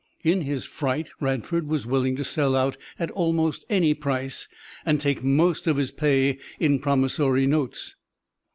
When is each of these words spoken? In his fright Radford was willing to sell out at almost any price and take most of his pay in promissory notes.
In 0.23 0.41
his 0.41 0.65
fright 0.65 1.11
Radford 1.19 1.67
was 1.67 1.85
willing 1.85 2.15
to 2.15 2.23
sell 2.23 2.55
out 2.55 2.75
at 2.97 3.11
almost 3.11 3.65
any 3.69 3.93
price 3.93 4.47
and 4.83 4.99
take 4.99 5.23
most 5.23 5.67
of 5.67 5.77
his 5.77 5.91
pay 5.91 6.39
in 6.59 6.79
promissory 6.79 7.45
notes. 7.45 7.95